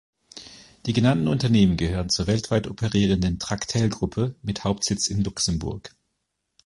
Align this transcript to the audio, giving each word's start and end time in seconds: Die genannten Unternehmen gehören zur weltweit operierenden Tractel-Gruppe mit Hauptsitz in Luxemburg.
Die 0.87 0.93
genannten 0.93 1.27
Unternehmen 1.27 1.77
gehören 1.77 2.09
zur 2.09 2.25
weltweit 2.25 2.65
operierenden 2.65 3.37
Tractel-Gruppe 3.37 4.33
mit 4.41 4.63
Hauptsitz 4.63 5.09
in 5.09 5.23
Luxemburg. 5.23 5.95